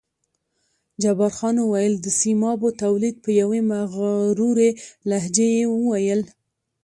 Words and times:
جبار 1.01 1.31
خان 1.37 1.55
وویل: 1.61 1.93
د 1.99 2.07
سیمابو 2.19 2.67
تولید، 2.83 3.15
په 3.23 3.29
یوې 3.41 3.59
مغرورې 3.71 4.69
لهجې 5.09 5.47
یې 5.57 5.65
وویل. 5.77 6.21